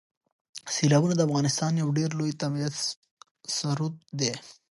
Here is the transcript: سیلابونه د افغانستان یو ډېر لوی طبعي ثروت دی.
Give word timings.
سیلابونه 0.75 1.13
د 1.15 1.21
افغانستان 1.27 1.71
یو 1.81 1.89
ډېر 1.97 2.09
لوی 2.19 2.31
طبعي 2.41 2.67
ثروت 3.57 3.95
دی. 4.19 4.31